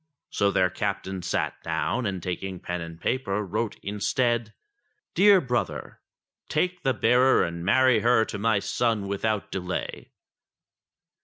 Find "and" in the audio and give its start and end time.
2.07-2.23, 2.81-2.99, 7.43-7.63